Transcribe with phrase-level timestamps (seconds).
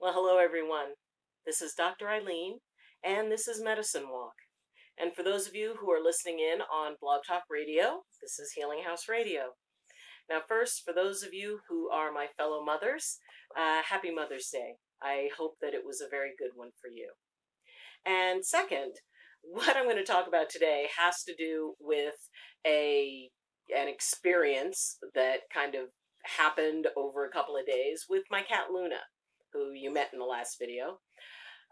[0.00, 0.94] Well, hello everyone.
[1.44, 2.06] This is Dr.
[2.06, 2.58] Ayleen,
[3.02, 4.34] and this is Medicine Walk.
[4.96, 8.52] And for those of you who are listening in on Blog Talk Radio, this is
[8.54, 9.54] Healing House Radio.
[10.30, 13.18] Now, first, for those of you who are my fellow mothers,
[13.58, 14.76] uh, happy Mother's Day.
[15.02, 17.10] I hope that it was a very good one for you.
[18.06, 18.92] And second,
[19.42, 22.28] what I'm going to talk about today has to do with
[22.64, 23.30] a
[23.76, 25.88] an experience that kind of
[26.24, 29.00] happened over a couple of days with my cat Luna,
[29.52, 30.98] who you met in the last video.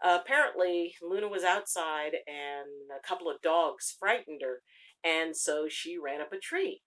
[0.03, 4.61] Uh, apparently, Luna was outside and a couple of dogs frightened her,
[5.03, 6.81] and so she ran up a tree.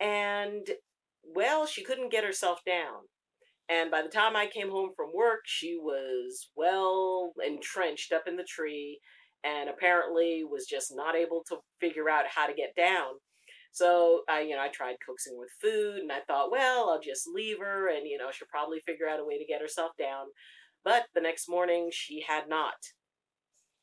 [0.00, 0.66] And,
[1.22, 3.02] well, she couldn't get herself down.
[3.68, 8.36] And by the time I came home from work, she was well entrenched up in
[8.36, 8.98] the tree
[9.44, 13.14] and apparently was just not able to figure out how to get down.
[13.72, 17.28] So I, you know, I tried coaxing with food and I thought, well, I'll just
[17.32, 20.26] leave her and, you know, she'll probably figure out a way to get herself down.
[20.84, 22.74] But the next morning she had not.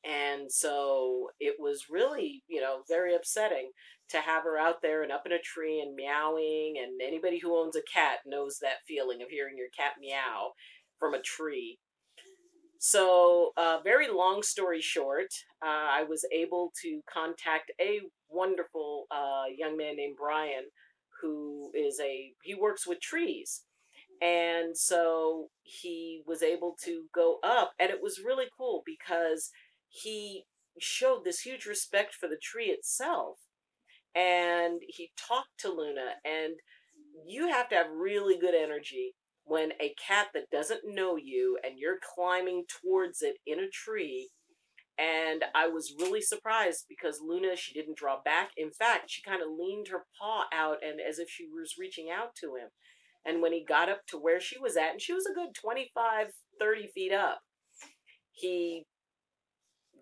[0.05, 3.71] And so it was really, you know, very upsetting
[4.09, 6.75] to have her out there and up in a tree and meowing.
[6.81, 10.51] And anybody who owns a cat knows that feeling of hearing your cat meow
[10.99, 11.79] from a tree.
[12.79, 15.33] So, uh, very long story short,
[15.65, 20.65] uh, I was able to contact a wonderful uh, young man named Brian,
[21.21, 23.63] who is a he works with trees,
[24.21, 29.49] and so he was able to go up, and it was really cool because
[29.89, 30.45] he
[30.79, 33.39] showed this huge respect for the tree itself,
[34.15, 36.53] and he talked to Luna, and
[37.25, 39.15] you have to have really good energy
[39.47, 44.29] when a cat that doesn't know you and you're climbing towards it in a tree
[44.99, 48.51] and I was really surprised because Luna she didn't draw back.
[48.57, 52.07] In fact, she kind of leaned her paw out and as if she was reaching
[52.09, 52.69] out to him.
[53.23, 55.53] And when he got up to where she was at, and she was a good
[55.53, 56.27] 25,
[56.59, 57.41] 30 feet up,
[58.31, 58.85] he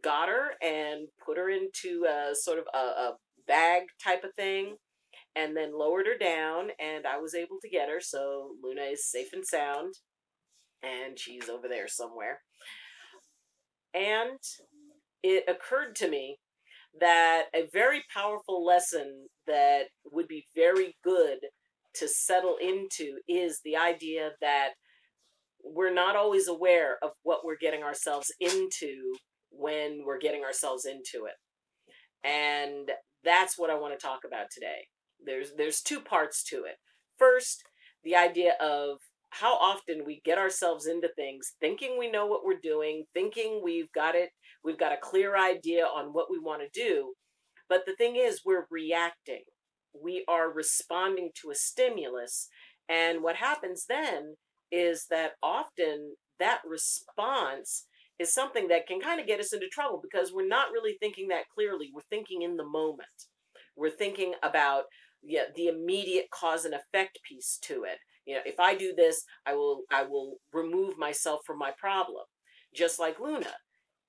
[0.03, 3.13] got her and put her into a sort of a, a
[3.47, 4.75] bag type of thing
[5.35, 9.09] and then lowered her down and I was able to get her so Luna is
[9.09, 9.95] safe and sound
[10.83, 12.41] and she's over there somewhere.
[13.93, 14.39] And
[15.23, 16.37] it occurred to me
[16.99, 21.39] that a very powerful lesson that would be very good
[21.95, 24.69] to settle into is the idea that
[25.63, 29.15] we're not always aware of what we're getting ourselves into
[29.49, 31.35] when we're getting ourselves into it.
[32.23, 32.91] And
[33.23, 34.87] that's what I want to talk about today.
[35.25, 36.77] There's there's two parts to it.
[37.17, 37.63] First,
[38.03, 38.99] the idea of
[39.29, 43.91] how often we get ourselves into things thinking we know what we're doing, thinking we've
[43.91, 44.29] got it,
[44.63, 47.13] we've got a clear idea on what we want to do.
[47.67, 49.43] But the thing is, we're reacting.
[49.93, 52.47] We are responding to a stimulus.
[52.87, 54.35] And what happens then
[54.71, 57.87] is that often that response
[58.19, 61.27] is something that can kind of get us into trouble because we're not really thinking
[61.29, 61.91] that clearly.
[61.93, 63.07] We're thinking in the moment.
[63.75, 64.83] We're thinking about
[65.25, 67.97] yeah, the immediate cause and effect piece to it.
[68.25, 72.25] You know, if I do this, I will I will remove myself from my problem.
[72.73, 73.53] Just like Luna.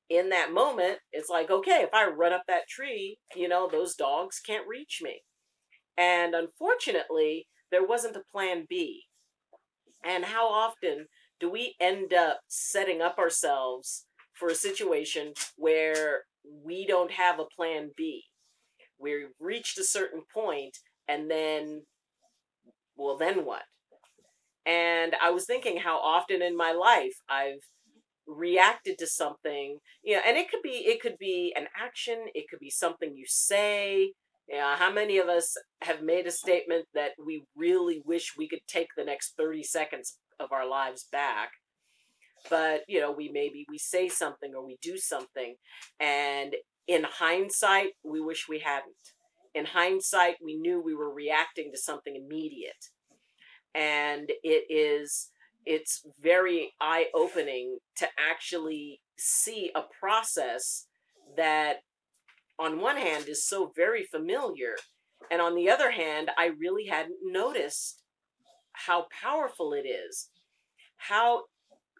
[0.09, 3.97] In that moment, it's like, okay, if I run up that tree, you know, those
[3.97, 5.23] dogs can't reach me.
[5.99, 9.03] And unfortunately, there wasn't a plan B.
[10.05, 11.07] And how often
[11.41, 16.23] do we end up setting up ourselves for a situation where
[16.65, 18.23] we don't have a plan B?
[18.99, 20.79] We've reached a certain point
[21.09, 21.83] and then
[22.97, 23.63] well then what?
[24.65, 27.63] And i was thinking how often in my life i've
[28.27, 32.47] reacted to something you know and it could be it could be an action it
[32.51, 34.13] could be something you say.
[34.49, 38.49] You know, how many of us have made a statement that we really wish we
[38.49, 41.51] could take the next 30 seconds of our lives back?
[42.49, 45.57] But you know we maybe we say something or we do something
[45.99, 46.55] and
[46.87, 48.95] in hindsight we wish we hadn't
[49.57, 52.91] in hindsight, we knew we were reacting to something immediate.
[53.75, 55.31] And it is,
[55.65, 60.87] it's very eye opening to actually see a process
[61.39, 61.77] that,
[62.59, 64.77] on one hand, is so very familiar.
[65.31, 68.03] And on the other hand, I really hadn't noticed
[68.73, 70.29] how powerful it is,
[70.99, 71.45] how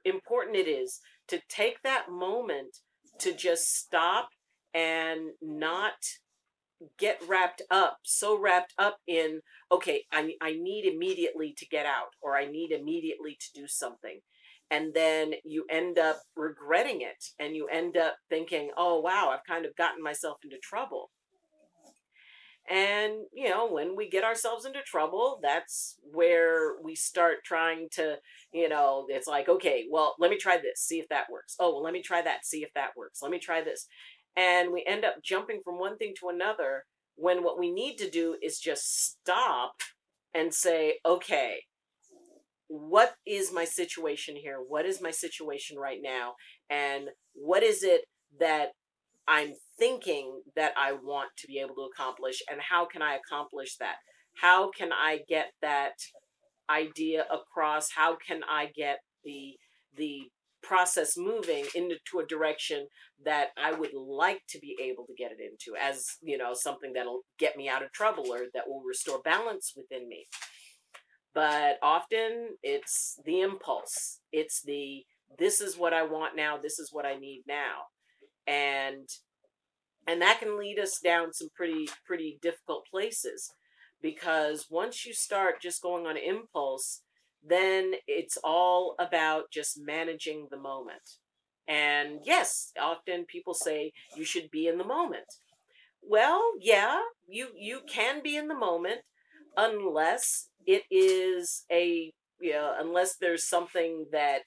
[0.05, 2.77] important it is to take that moment
[3.21, 4.29] to just stop
[4.75, 5.95] and not
[6.99, 9.41] get wrapped up, so wrapped up in,
[9.73, 14.21] okay, I, I need immediately to get out or I need immediately to do something.
[14.71, 19.45] And then you end up regretting it and you end up thinking, oh, wow, I've
[19.47, 21.11] kind of gotten myself into trouble.
[22.69, 28.17] And, you know, when we get ourselves into trouble, that's where we start trying to,
[28.53, 31.55] you know, it's like, okay, well, let me try this, see if that works.
[31.61, 33.23] Oh, well, let me try that, see if that works.
[33.23, 33.87] Let me try this.
[34.37, 36.85] And we end up jumping from one thing to another
[37.17, 39.73] when what we need to do is just stop
[40.35, 41.61] and say, okay,
[42.69, 44.59] what is my situation here?
[44.67, 46.35] What is my situation right now?
[46.69, 48.03] And what is it
[48.39, 48.71] that
[49.29, 52.43] I'm thinking that I want to be able to accomplish?
[52.51, 53.97] And how can I accomplish that?
[54.41, 55.95] How can I get that
[56.69, 57.91] idea across?
[57.95, 59.57] How can I get the
[59.97, 60.29] the
[60.67, 62.87] process moving into a direction
[63.25, 66.93] that I would like to be able to get it into as, you know, something
[66.93, 70.27] that'll get me out of trouble or that will restore balance within me.
[71.35, 74.21] But often it's the impulse.
[74.33, 75.05] It's the
[75.39, 76.57] this is what i want now.
[76.57, 77.89] This is what i need now.
[78.47, 79.09] And
[80.07, 83.53] and that can lead us down some pretty pretty difficult places
[84.01, 87.03] because once you start just going on impulse
[87.45, 91.03] then it's all about just managing the moment.
[91.69, 95.27] And yes often people say you should be in the moment.
[96.03, 99.01] Well yeah you you can be in the moment
[99.57, 104.43] unless it is a you know unless there's something that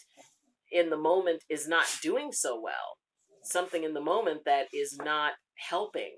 [0.72, 3.00] in the moment is not doing so well
[3.44, 6.18] something in the moment that is not helping.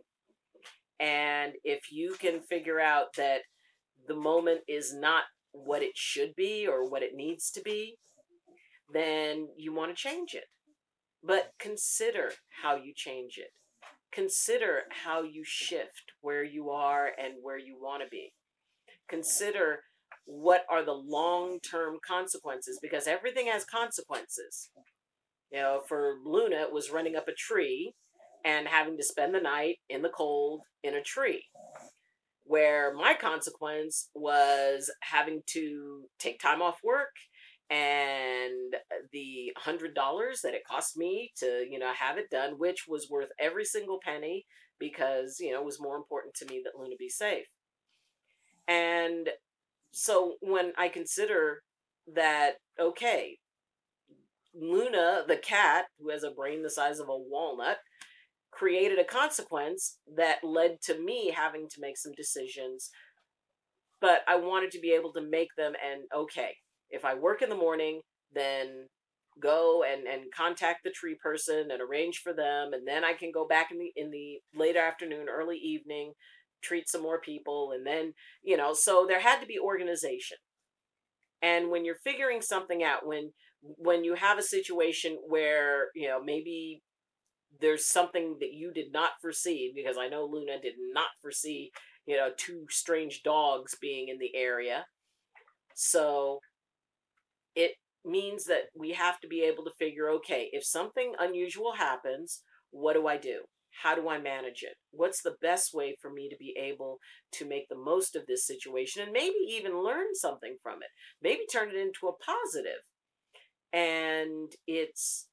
[0.99, 3.41] And if you can figure out that
[4.07, 7.95] the moment is not what it should be or what it needs to be
[8.93, 10.45] then you want to change it
[11.23, 12.31] but consider
[12.63, 13.51] how you change it
[14.11, 18.33] consider how you shift where you are and where you want to be
[19.09, 19.79] consider
[20.25, 24.69] what are the long term consequences because everything has consequences.
[25.51, 27.93] You know, for Luna, it was running up a tree
[28.45, 31.43] and having to spend the night in the cold in a tree.
[32.51, 37.15] Where my consequence was having to take time off work
[37.69, 38.75] and
[39.13, 43.09] the hundred dollars that it cost me to, you know, have it done, which was
[43.09, 44.45] worth every single penny
[44.79, 47.45] because, you know, it was more important to me that Luna be safe.
[48.67, 49.29] And
[49.91, 51.63] so when I consider
[52.13, 53.37] that, okay,
[54.53, 57.77] Luna, the cat, who has a brain the size of a walnut,
[58.51, 62.89] created a consequence that led to me having to make some decisions.
[63.99, 66.55] But I wanted to be able to make them, and okay,
[66.89, 68.01] if I work in the morning,
[68.33, 68.87] then
[69.41, 73.31] go and, and contact the tree person and arrange for them, and then I can
[73.31, 76.13] go back in the in the late afternoon, early evening
[76.61, 78.13] treat some more people and then
[78.43, 80.37] you know so there had to be organization
[81.41, 83.31] and when you're figuring something out when
[83.61, 86.81] when you have a situation where you know maybe
[87.61, 91.71] there's something that you did not foresee because i know luna did not foresee
[92.05, 94.85] you know two strange dogs being in the area
[95.73, 96.39] so
[97.55, 97.71] it
[98.03, 102.41] means that we have to be able to figure okay if something unusual happens
[102.71, 103.41] what do i do
[103.71, 104.75] how do I manage it?
[104.91, 106.99] What's the best way for me to be able
[107.33, 110.89] to make the most of this situation and maybe even learn something from it?
[111.21, 112.81] Maybe turn it into a positive.
[113.73, 115.27] And it's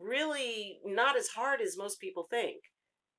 [0.00, 2.62] really not as hard as most people think,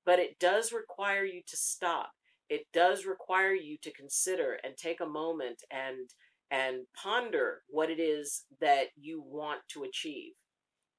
[0.06, 2.12] but it does require you to stop.
[2.50, 6.10] It does require you to consider and take a moment and
[6.52, 10.34] and ponder what it is that you want to achieve.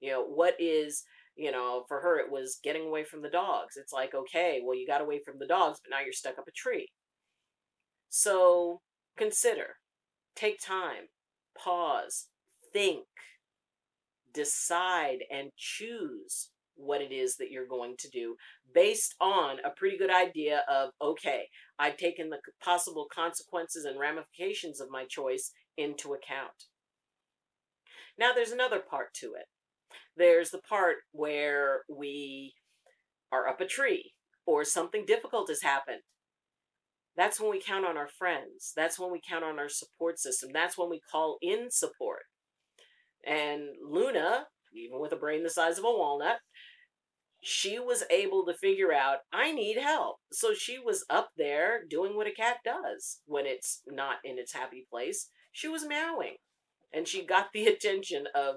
[0.00, 1.04] You know, what is
[1.36, 3.76] you know, for her, it was getting away from the dogs.
[3.76, 6.46] It's like, okay, well, you got away from the dogs, but now you're stuck up
[6.46, 6.88] a tree.
[8.08, 8.80] So
[9.16, 9.76] consider,
[10.36, 11.08] take time,
[11.58, 12.26] pause,
[12.72, 13.06] think,
[14.34, 18.34] decide, and choose what it is that you're going to do
[18.74, 21.44] based on a pretty good idea of, okay,
[21.78, 26.66] I've taken the possible consequences and ramifications of my choice into account.
[28.18, 29.46] Now, there's another part to it
[30.16, 32.54] there's the part where we
[33.32, 34.12] are up a tree
[34.46, 36.02] or something difficult has happened.
[37.16, 38.72] That's when we count on our friends.
[38.76, 40.50] That's when we count on our support system.
[40.52, 42.22] That's when we call in support.
[43.26, 46.38] And Luna, even with a brain the size of a walnut,
[47.42, 50.16] she was able to figure out I need help.
[50.32, 54.54] So she was up there doing what a cat does when it's not in its
[54.54, 55.28] happy place.
[55.52, 56.36] She was meowing.
[56.92, 58.56] And she got the attention of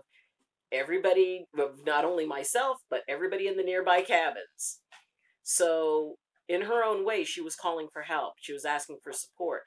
[0.71, 1.45] everybody,
[1.85, 4.79] not only myself, but everybody in the nearby cabins.
[5.43, 6.15] So,
[6.49, 8.33] in her own way, she was calling for help.
[8.39, 9.63] She was asking for support.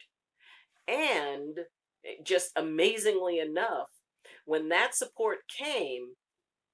[0.88, 1.58] And
[2.06, 3.88] eh, just amazingly enough,
[4.50, 6.14] when that support came,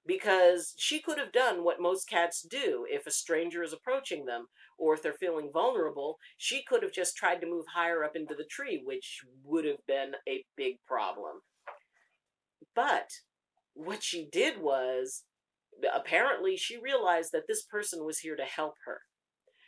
[0.07, 4.47] because she could have done what most cats do if a stranger is approaching them
[4.79, 6.17] or if they're feeling vulnerable.
[6.39, 9.85] She could have just tried to move higher up into the tree, which would have
[9.87, 11.43] been a big problem.
[12.75, 13.11] But
[13.75, 15.25] what she did was
[15.95, 19.01] apparently she realized that this person was here to help her.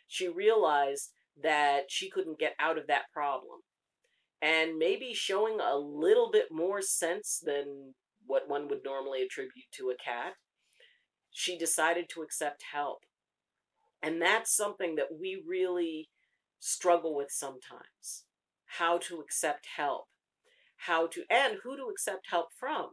[0.06, 1.10] She realized
[1.42, 3.60] that she couldn't get out of that problem.
[4.40, 7.94] And maybe showing a little bit more sense than
[8.26, 10.34] what one would normally attribute to a cat,
[11.30, 13.00] she decided to accept help.
[14.02, 16.08] And that's something that we really
[16.60, 18.24] struggle with sometimes
[18.72, 20.04] how to accept help,
[20.76, 22.90] how to, and who to accept help from.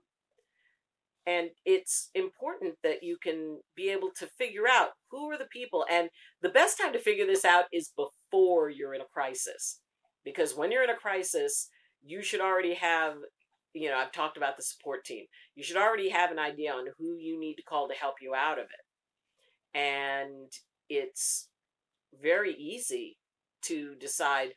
[1.28, 5.86] And it's important that you can be able to figure out who are the people.
[5.92, 6.10] And
[6.42, 9.82] the best time to figure this out is before you're in a crisis.
[10.25, 11.70] Because when you're in a crisis,
[12.03, 13.15] you should already have
[13.75, 15.25] you know, I've talked about the support team.
[15.53, 18.34] You should already have an idea on who you need to call to help you
[18.34, 19.77] out of it.
[19.77, 20.50] And
[20.89, 21.50] it's
[22.22, 23.17] very easy
[23.63, 24.53] to decide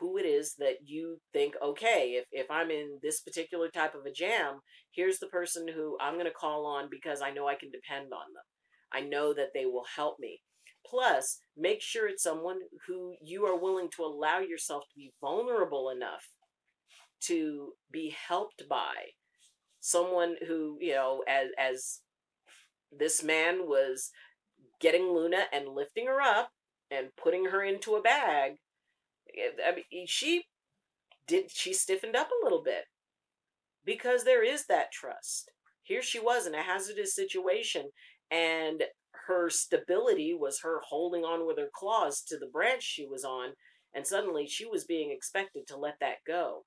[0.00, 4.06] who it is that you think, okay, if, if I'm in this particular type of
[4.06, 4.60] a jam,
[4.92, 8.06] here's the person who I'm going to call on because I know I can depend
[8.06, 8.44] on them.
[8.92, 10.40] I know that they will help me.
[10.88, 15.90] Plus, make sure it's someone who you are willing to allow yourself to be vulnerable
[15.90, 16.28] enough
[17.22, 18.94] to be helped by.
[19.80, 22.00] Someone who you know as as
[22.96, 24.10] this man was
[24.80, 26.50] getting Luna and lifting her up
[26.90, 28.56] and putting her into a bag
[29.36, 30.44] eh, I mean she
[31.26, 32.84] did she stiffened up a little bit
[33.84, 35.50] because there is that trust.
[35.82, 37.90] Here she was in a hazardous situation
[38.30, 38.82] and
[39.26, 43.50] her stability was her holding on with her claws to the branch she was on
[43.94, 46.64] and suddenly she was being expected to let that go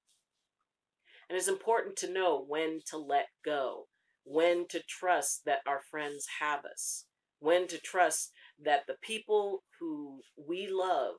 [1.30, 3.88] and it's important to know when to let go,
[4.24, 7.06] when to trust that our friends have us,
[7.40, 8.32] when to trust
[8.64, 11.16] that the people who we love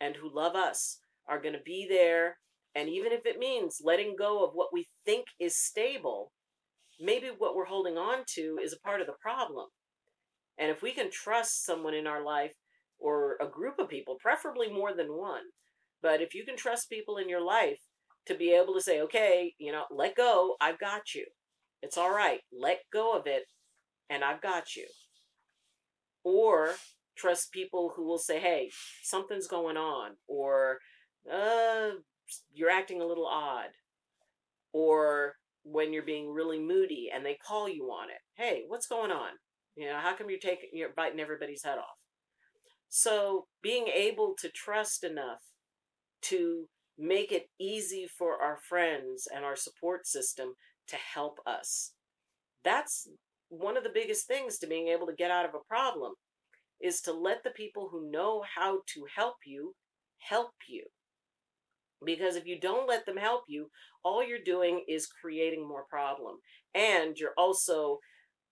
[0.00, 2.36] and who love us are going to be there.
[2.74, 6.32] And even if it means letting go of what we think is stable,
[7.00, 9.68] maybe what we're holding on to is a part of the problem.
[10.58, 12.54] And if we can trust someone in our life
[12.98, 15.42] or a group of people, preferably more than one,
[16.02, 17.80] but if you can trust people in your life
[18.26, 21.26] to be able to say, okay, you know, let go, I've got you.
[21.82, 22.40] It's all right.
[22.52, 23.44] Let go of it,
[24.10, 24.86] and I've got you.
[26.24, 26.70] Or
[27.16, 28.70] trust people who will say, hey,
[29.02, 30.78] something's going on, or
[31.32, 31.90] uh,
[32.52, 33.68] you're acting a little odd.
[34.72, 38.20] Or when you're being really moody and they call you on it.
[38.34, 39.30] Hey, what's going on?
[39.76, 41.98] You know, how come you're taking you're biting everybody's head off?
[42.88, 45.42] So being able to trust enough
[46.22, 46.68] to
[46.98, 50.54] make it easy for our friends and our support system
[50.88, 51.92] to help us.
[52.64, 53.08] That's
[53.48, 56.14] one of the biggest things to being able to get out of a problem
[56.80, 59.74] is to let the people who know how to help you
[60.18, 60.84] help you.
[62.04, 63.70] Because if you don't let them help you,
[64.04, 66.36] all you're doing is creating more problem.
[66.74, 67.98] And you're also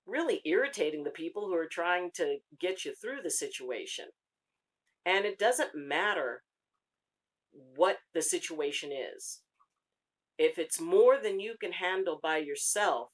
[0.07, 4.07] really irritating the people who are trying to get you through the situation.
[5.07, 6.43] And it doesn't matter
[7.77, 9.41] what the situation is.
[10.39, 13.11] If it's more than you can handle by yourself,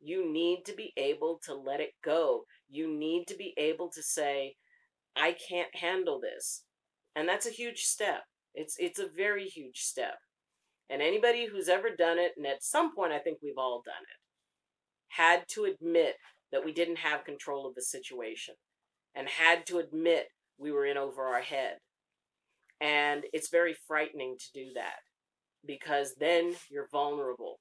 [0.00, 2.44] you need to be able to let it go.
[2.68, 4.56] You need to be able to say,
[5.16, 6.64] I can't handle this.
[7.16, 8.22] And that's a huge step.
[8.54, 10.16] It's it's a very huge step.
[10.90, 13.94] And anybody who's ever done it, and at some point I think we've all done
[14.02, 14.20] it,
[15.16, 16.14] had to admit
[16.52, 18.54] that we didn't have control of the situation
[19.14, 20.26] and had to admit
[20.58, 21.76] we were in over our head
[22.80, 24.98] and it's very frightening to do that
[25.66, 27.58] because then you're vulnerable.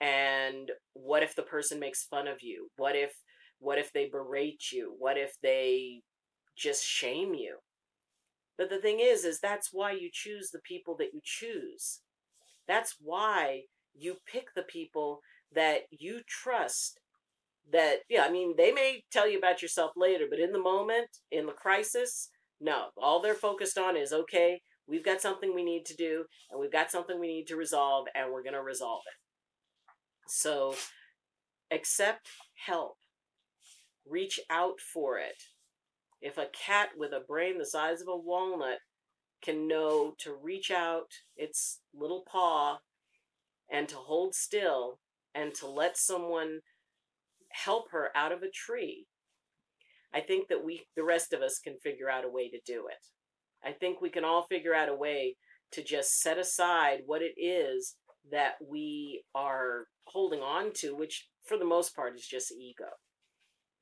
[0.00, 2.68] And what if the person makes fun of you?
[2.76, 3.12] What if
[3.58, 4.94] what if they berate you?
[4.98, 6.00] What if they
[6.56, 7.56] just shame you?
[8.56, 12.00] But the thing is is that's why you choose the people that you choose.
[12.68, 13.62] That's why
[13.94, 15.20] you pick the people
[15.54, 17.00] that you trust
[17.72, 21.08] that yeah i mean they may tell you about yourself later but in the moment
[21.30, 22.30] in the crisis
[22.60, 26.60] no, all they're focused on is okay, we've got something we need to do, and
[26.60, 30.30] we've got something we need to resolve, and we're going to resolve it.
[30.30, 30.74] So
[31.70, 32.28] accept
[32.66, 32.96] help,
[34.06, 35.42] reach out for it.
[36.20, 38.80] If a cat with a brain the size of a walnut
[39.42, 42.80] can know to reach out its little paw
[43.72, 44.98] and to hold still
[45.34, 46.60] and to let someone
[47.52, 49.06] help her out of a tree,
[50.12, 52.86] I think that we, the rest of us, can figure out a way to do
[52.88, 53.06] it.
[53.64, 55.36] I think we can all figure out a way
[55.72, 57.96] to just set aside what it is
[58.30, 62.88] that we are holding on to, which for the most part is just ego.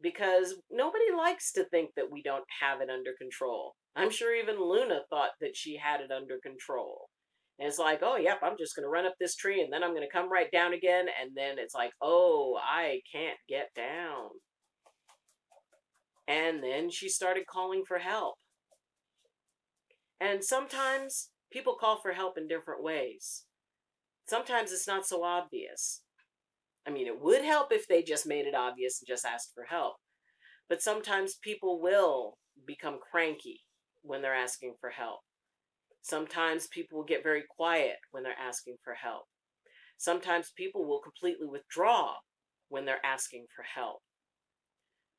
[0.00, 3.75] Because nobody likes to think that we don't have it under control.
[3.97, 7.09] I'm sure even Luna thought that she had it under control.
[7.58, 9.82] And it's like, oh, yep, I'm just going to run up this tree and then
[9.82, 11.06] I'm going to come right down again.
[11.20, 14.28] And then it's like, oh, I can't get down.
[16.28, 18.34] And then she started calling for help.
[20.20, 23.44] And sometimes people call for help in different ways.
[24.28, 26.02] Sometimes it's not so obvious.
[26.86, 29.64] I mean, it would help if they just made it obvious and just asked for
[29.64, 29.96] help.
[30.68, 32.36] But sometimes people will
[32.66, 33.60] become cranky
[34.02, 35.20] when they're asking for help.
[36.08, 39.24] Sometimes people will get very quiet when they're asking for help.
[39.98, 42.14] Sometimes people will completely withdraw
[42.70, 43.98] when they're asking for help.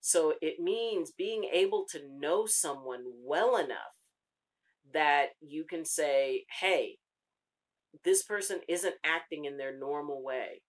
[0.02, 3.94] So it means being able to know someone well enough
[4.92, 6.98] that you can say, hey,
[8.04, 10.64] this person isn't acting in their normal way.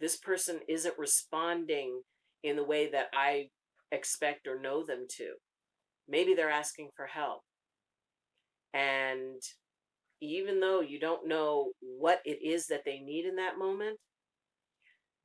[0.00, 2.02] This person isn't responding
[2.42, 3.50] in the way that I
[3.92, 5.34] expect or know them to.
[6.08, 7.42] Maybe they're asking for help.
[8.78, 9.42] And
[10.20, 13.98] even though you don't know what it is that they need in that moment,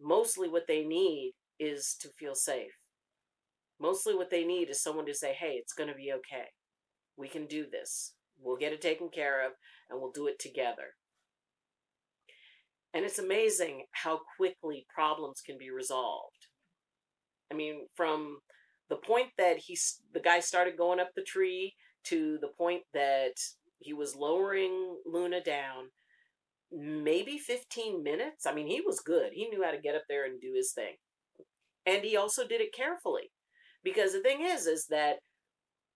[0.02, 2.72] mostly what they need is to feel safe.
[3.80, 6.48] Mostly what they need is someone to say, hey, it's going to be okay.
[7.16, 8.14] We can do this.
[8.42, 9.52] We'll get it taken care of
[9.90, 10.96] and we'll do it together.
[12.96, 16.48] And it's amazing how quickly problems can be resolved.
[17.52, 18.40] I mean, from
[18.90, 19.78] the point that he,
[20.12, 23.34] the guy started going up the tree to the point that
[23.80, 25.90] he was lowering Luna down,
[26.72, 28.46] maybe 15 minutes.
[28.46, 29.32] I mean, he was good.
[29.34, 30.96] He knew how to get up there and do his thing.
[31.86, 33.32] And he also did it carefully.
[33.84, 35.18] Because the thing is, is that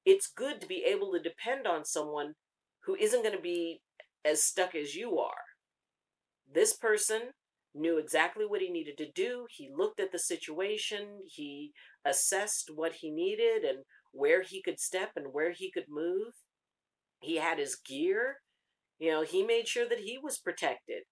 [0.06, 2.34] it's good to be able to depend on someone
[2.84, 3.82] who isn't going to be
[4.26, 5.44] as stuck as you are.
[6.54, 7.22] This person
[7.74, 9.46] knew exactly what he needed to do.
[9.50, 11.72] He looked at the situation, he
[12.06, 13.80] assessed what he needed and
[14.12, 16.34] where he could step and where he could move.
[17.22, 18.38] He had his gear.
[19.00, 21.04] You know, he made sure that he was protected.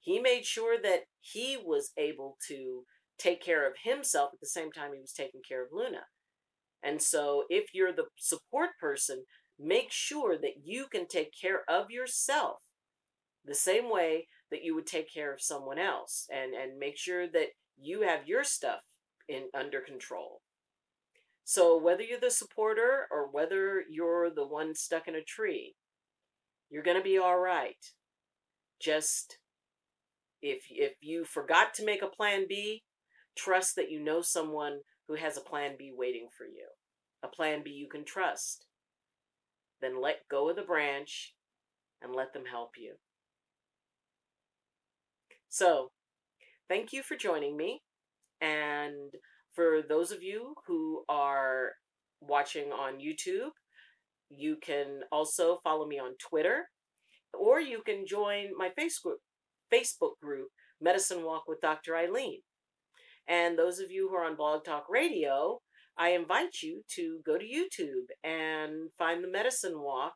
[0.00, 2.84] He made sure that he was able to
[3.18, 6.02] take care of himself at the same time he was taking care of Luna.
[6.82, 9.24] And so, if you're the support person,
[9.58, 12.58] make sure that you can take care of yourself
[13.44, 17.26] the same way that you would take care of someone else and and make sure
[17.28, 17.48] that
[17.80, 18.80] you have your stuff
[19.28, 20.40] in under control
[21.44, 25.74] so whether you're the supporter or whether you're the one stuck in a tree
[26.70, 27.92] you're going to be all right
[28.80, 29.38] just
[30.40, 32.82] if if you forgot to make a plan B
[33.36, 34.78] trust that you know someone
[35.08, 36.66] who has a plan B waiting for you
[37.22, 38.66] a plan B you can trust
[39.82, 41.34] then let go of the branch
[42.00, 42.94] and let them help you.
[45.48, 45.90] So,
[46.68, 47.82] thank you for joining me.
[48.40, 49.12] And
[49.54, 51.72] for those of you who are
[52.20, 53.50] watching on YouTube,
[54.30, 56.68] you can also follow me on Twitter
[57.34, 59.16] or you can join my Facebook
[59.72, 60.48] Facebook group
[60.80, 61.92] Medicine Walk with Dr.
[61.92, 62.40] Ayleen.
[63.28, 65.60] And those of you who are on Blog Talk Radio,
[65.96, 70.14] I invite you to go to YouTube and find the Medicine Walk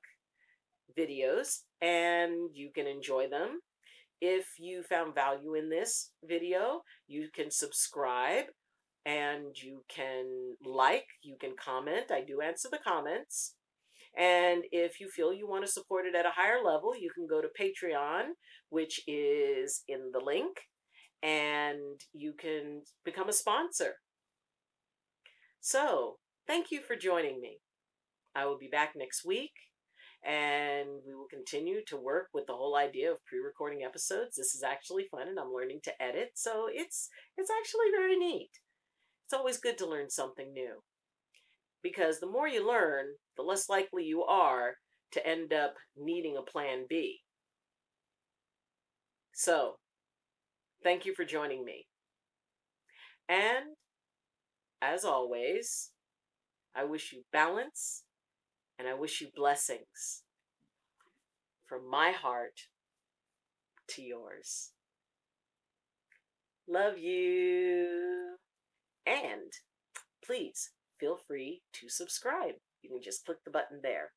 [0.98, 3.60] videos and you can enjoy them.
[4.20, 8.46] If you found value in this video, you can subscribe
[9.06, 12.10] and you can like, you can comment.
[12.10, 13.54] I do answer the comments.
[14.18, 17.26] And if you feel you want to support it at a higher level, you can
[17.28, 18.30] go to Patreon,
[18.68, 20.56] which is in the link,
[21.22, 23.94] and you can become a sponsor.
[25.60, 26.16] So,
[26.46, 27.58] thank you for joining me.
[28.34, 29.52] I will be back next week
[30.24, 34.36] and we will continue to work with the whole idea of pre-recording episodes.
[34.36, 38.50] This is actually fun and I'm learning to edit, so it's it's actually very neat.
[39.26, 40.74] It's always good to learn something new.
[41.82, 44.76] Because the more you learn, the less likely you are
[45.10, 47.22] to end up needing a plan B.
[49.34, 49.78] So,
[50.84, 51.88] thank you for joining me.
[53.28, 53.74] And
[54.80, 55.90] as always,
[56.76, 58.04] I wish you balance
[58.78, 60.22] and I wish you blessings
[61.66, 62.60] from my heart
[63.88, 64.70] to yours.
[66.68, 68.36] Love you.
[69.06, 69.52] And
[70.24, 72.54] please feel free to subscribe.
[72.82, 74.12] You can just click the button there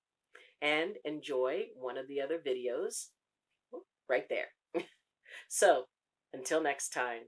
[0.62, 3.08] and enjoy one of the other videos
[4.10, 4.47] right there.
[5.47, 5.86] so,
[6.34, 7.23] until next time,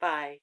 [0.00, 0.38] bye.